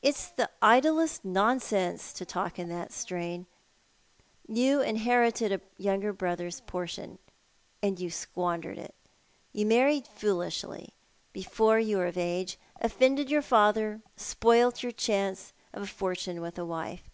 [0.00, 3.46] It's the idlest nonsense to talk in tliat strain.
[4.46, 7.18] You inherited a younger brother's portion—
[7.82, 8.94] and you squandered it.
[9.52, 10.94] You married foolishly.
[11.34, 11.56] Home Quest ions.
[11.56, 13.28] 267 before you were of acre— ofFonrled.
[13.28, 17.10] your father, and spoilt your chance of a fortune with a wife.